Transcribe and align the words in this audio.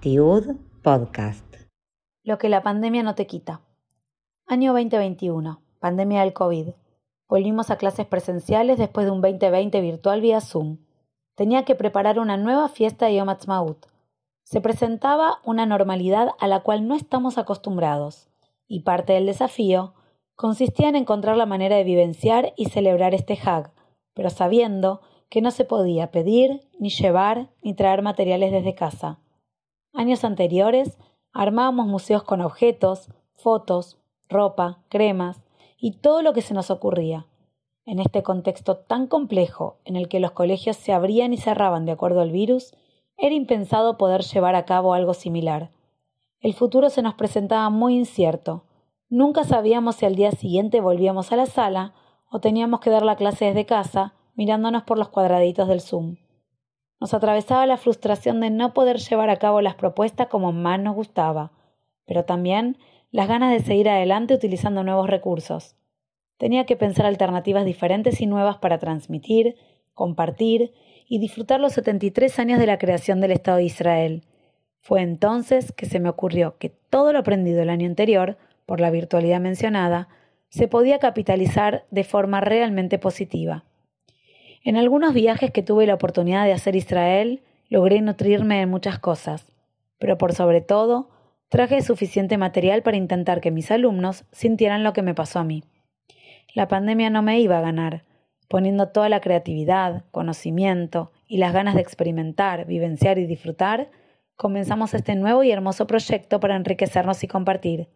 Tiud 0.00 0.56
Podcast. 0.82 1.44
Lo 2.22 2.38
que 2.38 2.48
la 2.48 2.62
pandemia 2.62 3.02
no 3.02 3.14
te 3.14 3.26
quita. 3.26 3.60
Año 4.46 4.72
2021, 4.72 5.62
pandemia 5.78 6.20
del 6.20 6.32
COVID. 6.32 6.68
Volvimos 7.28 7.70
a 7.70 7.76
clases 7.76 8.06
presenciales 8.06 8.78
después 8.78 9.06
de 9.06 9.12
un 9.12 9.20
2020 9.20 9.80
virtual 9.80 10.20
vía 10.20 10.40
Zoom. 10.40 10.78
Tenía 11.34 11.64
que 11.64 11.74
preparar 11.74 12.18
una 12.18 12.36
nueva 12.36 12.68
fiesta 12.68 13.06
de 13.06 13.16
Yom 13.16 13.28
Ha'atzmaut. 13.28 13.86
Se 14.44 14.60
presentaba 14.60 15.40
una 15.44 15.66
normalidad 15.66 16.30
a 16.38 16.46
la 16.46 16.60
cual 16.60 16.86
no 16.86 16.94
estamos 16.94 17.38
acostumbrados, 17.38 18.28
y 18.68 18.80
parte 18.80 19.12
del 19.14 19.26
desafío 19.26 19.94
consistía 20.36 20.88
en 20.88 20.96
encontrar 20.96 21.36
la 21.36 21.46
manera 21.46 21.76
de 21.76 21.84
vivenciar 21.84 22.52
y 22.56 22.66
celebrar 22.66 23.14
este 23.14 23.38
Hag, 23.44 23.72
pero 24.14 24.30
sabiendo 24.30 25.00
que 25.28 25.40
no 25.40 25.50
se 25.50 25.64
podía 25.64 26.10
pedir, 26.10 26.60
ni 26.78 26.90
llevar, 26.90 27.50
ni 27.62 27.74
traer 27.74 28.02
materiales 28.02 28.52
desde 28.52 28.74
casa. 28.74 29.20
Años 29.92 30.24
anteriores 30.24 30.98
armábamos 31.32 31.86
museos 31.86 32.24
con 32.24 32.40
objetos, 32.40 33.08
fotos, 33.34 33.98
ropa, 34.28 34.82
cremas 34.88 35.42
y 35.78 35.98
todo 35.98 36.22
lo 36.22 36.32
que 36.32 36.42
se 36.42 36.54
nos 36.54 36.70
ocurría. 36.70 37.26
En 37.86 37.98
este 37.98 38.22
contexto 38.22 38.76
tan 38.76 39.06
complejo 39.06 39.78
en 39.84 39.96
el 39.96 40.08
que 40.08 40.20
los 40.20 40.32
colegios 40.32 40.76
se 40.76 40.92
abrían 40.92 41.32
y 41.32 41.38
cerraban 41.38 41.86
de 41.86 41.92
acuerdo 41.92 42.20
al 42.20 42.30
virus, 42.30 42.74
era 43.16 43.34
impensado 43.34 43.98
poder 43.98 44.22
llevar 44.22 44.54
a 44.54 44.64
cabo 44.64 44.94
algo 44.94 45.14
similar. 45.14 45.70
El 46.40 46.54
futuro 46.54 46.88
se 46.88 47.02
nos 47.02 47.14
presentaba 47.14 47.68
muy 47.70 47.96
incierto. 47.96 48.64
Nunca 49.08 49.44
sabíamos 49.44 49.96
si 49.96 50.06
al 50.06 50.14
día 50.14 50.30
siguiente 50.30 50.80
volvíamos 50.80 51.32
a 51.32 51.36
la 51.36 51.46
sala 51.46 51.94
o 52.30 52.40
teníamos 52.40 52.80
que 52.80 52.90
dar 52.90 53.02
la 53.02 53.16
clase 53.16 53.46
desde 53.46 53.66
casa, 53.66 54.14
mirándonos 54.34 54.84
por 54.84 54.98
los 54.98 55.08
cuadraditos 55.08 55.68
del 55.68 55.80
Zoom. 55.80 56.16
Nos 57.00 57.12
atravesaba 57.12 57.66
la 57.66 57.76
frustración 57.76 58.40
de 58.40 58.50
no 58.50 58.72
poder 58.72 58.98
llevar 58.98 59.30
a 59.30 59.38
cabo 59.38 59.60
las 59.60 59.74
propuestas 59.74 60.28
como 60.28 60.52
más 60.52 60.78
nos 60.80 60.94
gustaba, 60.94 61.50
pero 62.06 62.24
también 62.24 62.78
las 63.10 63.28
ganas 63.28 63.52
de 63.52 63.60
seguir 63.60 63.88
adelante 63.88 64.34
utilizando 64.34 64.84
nuevos 64.84 65.10
recursos. 65.10 65.76
Tenía 66.38 66.64
que 66.64 66.76
pensar 66.76 67.06
alternativas 67.06 67.64
diferentes 67.64 68.20
y 68.20 68.26
nuevas 68.26 68.58
para 68.58 68.78
transmitir, 68.78 69.56
compartir 69.94 70.72
y 71.08 71.18
disfrutar 71.18 71.60
los 71.60 71.72
73 71.72 72.38
años 72.38 72.58
de 72.60 72.66
la 72.66 72.78
creación 72.78 73.20
del 73.20 73.32
Estado 73.32 73.58
de 73.58 73.64
Israel. 73.64 74.24
Fue 74.80 75.02
entonces 75.02 75.72
que 75.72 75.86
se 75.86 76.00
me 76.00 76.08
ocurrió 76.08 76.56
que 76.58 76.70
todo 76.70 77.12
lo 77.12 77.18
aprendido 77.18 77.60
el 77.60 77.70
año 77.70 77.86
anterior, 77.86 78.38
por 78.64 78.80
la 78.80 78.90
virtualidad 78.90 79.40
mencionada, 79.40 80.08
se 80.50 80.68
podía 80.68 80.98
capitalizar 80.98 81.86
de 81.90 82.04
forma 82.04 82.40
realmente 82.40 82.98
positiva. 82.98 83.64
En 84.62 84.76
algunos 84.76 85.14
viajes 85.14 85.50
que 85.50 85.62
tuve 85.62 85.86
la 85.86 85.94
oportunidad 85.94 86.44
de 86.44 86.52
hacer 86.52 86.76
Israel, 86.76 87.42
logré 87.70 88.02
nutrirme 88.02 88.58
de 88.58 88.66
muchas 88.66 88.98
cosas, 88.98 89.46
pero 89.98 90.18
por 90.18 90.34
sobre 90.34 90.60
todo, 90.60 91.08
traje 91.48 91.80
suficiente 91.80 92.36
material 92.36 92.82
para 92.82 92.96
intentar 92.96 93.40
que 93.40 93.50
mis 93.50 93.70
alumnos 93.70 94.24
sintieran 94.32 94.84
lo 94.84 94.92
que 94.92 95.02
me 95.02 95.14
pasó 95.14 95.38
a 95.38 95.44
mí. 95.44 95.64
La 96.54 96.68
pandemia 96.68 97.10
no 97.10 97.22
me 97.22 97.40
iba 97.40 97.58
a 97.58 97.62
ganar, 97.62 98.04
poniendo 98.48 98.88
toda 98.88 99.08
la 99.08 99.20
creatividad, 99.20 100.04
conocimiento 100.10 101.12
y 101.26 101.38
las 101.38 101.52
ganas 101.52 101.76
de 101.76 101.80
experimentar, 101.80 102.66
vivenciar 102.66 103.18
y 103.18 103.26
disfrutar, 103.26 103.90
comenzamos 104.34 104.94
este 104.94 105.14
nuevo 105.14 105.44
y 105.44 105.52
hermoso 105.52 105.86
proyecto 105.86 106.40
para 106.40 106.56
enriquecernos 106.56 107.22
y 107.22 107.28
compartir. 107.28 107.88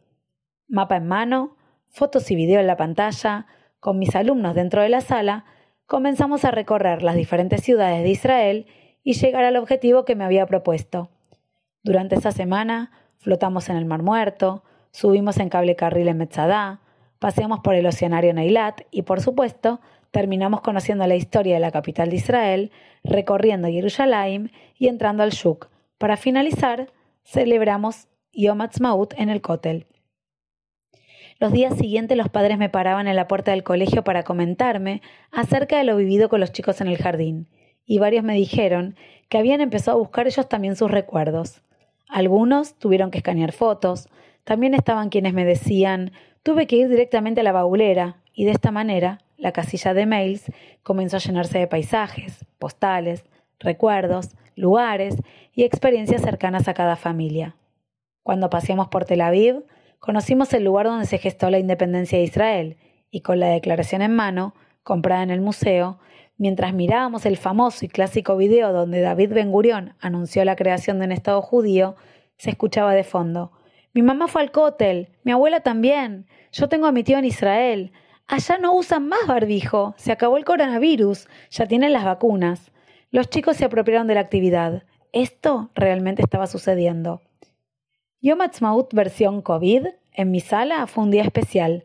Mapa 0.69 0.97
en 0.97 1.09
mano, 1.09 1.57
fotos 1.95 2.29
y 2.33 2.35
video 2.35 2.59
en 2.59 2.67
la 2.67 2.77
pantalla, 2.77 3.47
con 3.79 4.01
mis 4.01 4.17
alumnos 4.17 4.57
dentro 4.57 4.83
de 4.83 4.89
la 4.89 5.01
sala, 5.01 5.45
comenzamos 5.87 6.45
a 6.45 6.51
recorrer 6.51 7.05
las 7.05 7.15
diferentes 7.15 7.63
ciudades 7.63 8.03
de 8.03 8.11
Israel 8.11 8.67
y 9.05 9.13
llegar 9.13 9.45
al 9.45 9.57
objetivo 9.57 10.05
que 10.05 10.17
me 10.17 10.25
había 10.25 10.45
propuesto. 10.47 11.09
Durante 11.85 12.17
esa 12.17 12.33
semana 12.33 12.91
flotamos 13.19 13.69
en 13.69 13.77
el 13.77 13.85
Mar 13.85 14.03
Muerto, 14.03 14.65
subimos 14.91 15.39
en 15.39 15.49
cable 15.49 15.77
carril 15.77 16.09
en 16.09 16.19
Metzadá, 16.19 16.81
paseamos 17.21 17.61
por 17.61 17.77
el 17.77 17.87
Oceanario 17.87 18.35
Neilat 18.35 18.81
y, 18.91 19.03
por 19.03 19.21
supuesto, 19.21 19.81
terminamos 20.11 20.63
conociendo 20.63 21.07
la 21.07 21.15
historia 21.15 21.55
de 21.55 21.61
la 21.61 21.71
capital 21.71 22.11
de 22.11 22.17
Israel, 22.17 22.73
recorriendo 23.05 23.69
Jerusalén 23.69 24.51
y 24.77 24.89
entrando 24.89 25.23
al 25.23 25.31
Shuk. 25.31 25.69
Para 25.99 26.17
finalizar, 26.17 26.91
celebramos 27.23 28.09
Yom 28.33 28.63
Ha'atzmaut 28.63 29.15
en 29.17 29.29
el 29.29 29.41
Kotel. 29.41 29.87
Los 31.41 31.53
días 31.53 31.77
siguientes 31.77 32.17
los 32.17 32.29
padres 32.29 32.59
me 32.59 32.69
paraban 32.69 33.09
en 33.09 33.17
la 33.17 33.27
puerta 33.27 33.51
del 33.51 33.65
colegio 33.65 34.05
para 34.05 34.23
comentarme 34.23 35.03
acerca 35.33 35.79
de 35.79 35.85
lo 35.85 35.97
vivido 35.97 36.29
con 36.29 36.41
los 36.41 36.53
chicos 36.53 36.81
en 36.81 36.87
el 36.87 36.97
jardín, 36.97 37.49
y 37.85 37.99
varios 37.99 38.25
me 38.25 38.35
dijeron 38.35 38.97
que 39.29 39.39
habían 39.39 39.61
empezado 39.61 39.97
a 39.97 40.01
buscar 40.01 40.27
ellos 40.27 40.49
también 40.49 40.77
sus 40.77 40.91
recuerdos. 40.91 41.63
Algunos 42.09 42.75
tuvieron 42.75 43.11
que 43.11 43.19
escanear 43.19 43.53
fotos, 43.53 44.09
también 44.45 44.75
estaban 44.75 45.09
quienes 45.09 45.35
me 45.35 45.45
decían 45.45 46.13
tuve 46.43 46.67
que 46.67 46.77
ir 46.77 46.89
directamente 46.89 47.41
a 47.41 47.45
la 47.45 47.53
baulera, 47.53 48.17
y 48.33 48.45
de 48.45 48.53
esta 48.53 48.71
manera 48.71 49.19
la 49.37 49.53
casilla 49.53 49.95
de 49.95 50.07
mails 50.07 50.53
comenzó 50.83 51.17
a 51.17 51.21
llenarse 51.21 51.59
de 51.59 51.67
paisajes, 51.67 52.45
postales, 52.59 53.25
recuerdos, 53.59 54.37
lugares 54.55 55.17
y 55.53 55.65
experiencias 55.65 56.23
cercanas 56.23 56.69
a 56.69 56.75
cada 56.75 56.97
familia. 56.97 57.57
Cuando 58.23 58.51
paseamos 58.51 58.89
por 58.89 59.05
Tel 59.05 59.21
Aviv, 59.21 59.65
conocimos 60.05 60.53
el 60.53 60.65
lugar 60.65 60.85
donde 60.85 61.07
se 61.07 61.17
gestó 61.17 61.49
la 61.49 61.59
independencia 61.59 62.19
de 62.19 62.25
Israel 62.25 62.77
y 63.11 63.23
con 63.23 63.41
la 63.41 63.47
declaración 63.47 64.03
en 64.03 64.15
mano, 64.15 64.55
comprada 64.83 65.23
en 65.23 65.31
el 65.31 65.41
museo, 65.41 65.99
mientras 66.37 66.75
mirábamos 66.75 67.25
el 67.25 67.39
famoso 67.39 67.87
y 67.87 67.89
clásico 67.89 68.37
video 68.37 68.75
donde 68.75 69.01
David 69.01 69.33
Ben 69.33 69.51
Gurión 69.51 69.95
anunció 70.01 70.45
la 70.45 70.57
creación 70.57 70.99
de 70.99 71.07
un 71.07 71.13
Estado 71.13 71.41
judío, 71.41 71.97
se 72.37 72.51
escuchaba 72.51 72.93
de 72.93 73.03
fondo. 73.03 73.53
Mi 73.95 74.03
mamá 74.03 74.29
fue 74.29 74.43
al 74.43 74.51
cótel, 74.51 75.09
mi 75.23 75.33
abuela 75.33 75.61
también, 75.61 76.27
yo 76.53 76.69
tengo 76.69 76.87
a 76.87 76.93
mi 76.93 77.03
tío 77.03 77.17
en 77.17 77.25
Israel. 77.25 77.93
Allá 78.27 78.59
no 78.59 78.75
usan 78.75 79.09
más 79.09 79.27
barbijo, 79.27 79.95
se 79.97 80.13
acabó 80.13 80.37
el 80.37 80.45
coronavirus, 80.45 81.29
ya 81.49 81.65
tienen 81.65 81.95
las 81.95 82.05
vacunas. 82.05 82.73
Los 83.11 83.31
chicos 83.31 83.57
se 83.57 83.65
apropiaron 83.65 84.07
de 84.07 84.17
la 84.17 84.21
actividad. 84.21 84.83
Esto 85.13 85.71
realmente 85.75 86.21
estaba 86.21 86.47
sucediendo. 86.47 87.23
Yom 88.25 88.41
Ha'atzmaut 88.41 88.95
versión 88.95 89.43
COVID 89.43 89.87
en 90.15 90.31
mi 90.31 90.41
sala 90.41 90.87
fue 90.87 91.05
un 91.05 91.11
día 91.11 91.25
especial. 91.25 91.85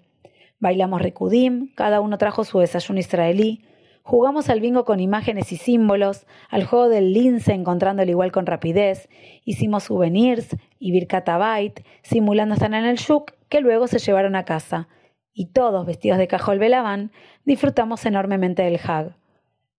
Bailamos 0.61 1.01
Rikudim, 1.01 1.73
cada 1.75 1.99
uno 1.99 2.17
trajo 2.17 2.45
su 2.45 2.59
desayuno 2.59 3.01
israelí, 3.01 3.65
jugamos 4.03 4.49
al 4.49 4.61
bingo 4.61 4.85
con 4.85 5.01
imágenes 5.01 5.51
y 5.51 5.57
símbolos, 5.57 6.25
al 6.49 6.63
juego 6.63 6.87
del 6.87 7.11
lince 7.11 7.51
encontrándolo 7.51 8.09
igual 8.09 8.31
con 8.31 8.45
rapidez, 8.45 9.09
hicimos 9.43 9.83
souvenirs 9.83 10.55
y 10.79 10.93
birkatabait, 10.93 11.81
simulando 12.03 12.53
estar 12.53 12.73
en 12.73 12.85
el 12.85 12.95
shuk 12.95 13.33
que 13.49 13.59
luego 13.59 13.87
se 13.87 13.99
llevaron 13.99 14.37
a 14.37 14.45
casa, 14.45 14.87
y 15.33 15.47
todos 15.47 15.85
vestidos 15.85 16.19
de 16.19 16.29
cajol 16.29 16.57
belabán 16.57 17.11
disfrutamos 17.43 18.05
enormemente 18.05 18.63
del 18.63 18.79
Hag. 18.81 19.17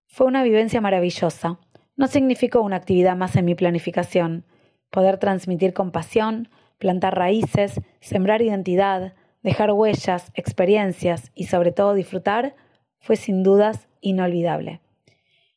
Fue 0.08 0.26
una 0.26 0.42
vivencia 0.42 0.82
maravillosa. 0.82 1.58
No 1.96 2.06
significó 2.06 2.60
una 2.60 2.76
actividad 2.76 3.16
más 3.16 3.34
en 3.36 3.46
mi 3.46 3.54
planificación 3.54 4.44
poder 4.90 5.18
transmitir 5.18 5.72
compasión, 5.72 6.48
plantar 6.78 7.16
raíces, 7.16 7.80
sembrar 8.00 8.42
identidad, 8.42 9.14
dejar 9.42 9.72
huellas, 9.72 10.30
experiencias 10.34 11.30
y 11.34 11.44
sobre 11.44 11.72
todo 11.72 11.94
disfrutar, 11.94 12.54
fue 12.98 13.16
sin 13.16 13.42
dudas 13.42 13.88
inolvidable. 14.00 14.80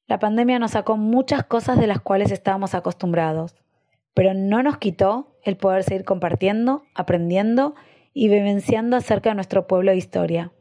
La 0.08 0.20
pandemia 0.20 0.60
nos 0.60 0.72
sacó 0.72 0.98
muchas 0.98 1.44
cosas 1.44 1.80
de 1.80 1.88
las 1.88 2.02
cuales 2.02 2.32
estábamos 2.32 2.76
acostumbrados, 2.76 3.56
pero 4.14 4.34
no 4.34 4.62
nos 4.62 4.78
quitó 4.78 5.38
el 5.44 5.58
poder 5.58 5.84
seguir 5.84 6.06
compartiendo, 6.06 6.84
aprendiendo 6.94 7.76
y 8.14 8.30
vivenciando 8.30 8.96
acerca 8.96 9.30
de 9.30 9.36
nuestro 9.36 9.66
pueblo 9.66 9.92
e 9.92 9.98
historia. 9.98 10.52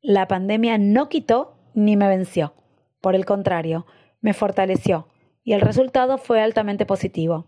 La 0.00 0.28
pandemia 0.28 0.78
no 0.78 1.08
quitó 1.08 1.56
ni 1.74 1.96
me 1.96 2.08
venció. 2.08 2.54
Por 3.00 3.14
el 3.14 3.24
contrario, 3.24 3.86
me 4.20 4.32
fortaleció 4.32 5.08
y 5.42 5.52
el 5.54 5.60
resultado 5.60 6.18
fue 6.18 6.40
altamente 6.40 6.86
positivo. 6.86 7.46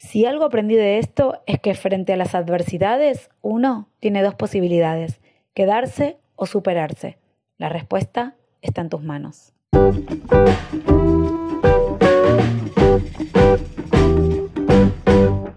Si 0.00 0.24
algo 0.24 0.46
aprendí 0.46 0.76
de 0.76 0.98
esto 0.98 1.42
es 1.44 1.60
que 1.60 1.74
frente 1.74 2.14
a 2.14 2.16
las 2.16 2.34
adversidades, 2.34 3.28
uno 3.42 3.90
tiene 4.00 4.22
dos 4.22 4.34
posibilidades, 4.34 5.20
quedarse 5.52 6.16
o 6.36 6.46
superarse. 6.46 7.18
La 7.58 7.68
respuesta 7.68 8.34
está 8.62 8.80
en 8.80 8.88
tus 8.88 9.02
manos. 9.02 9.52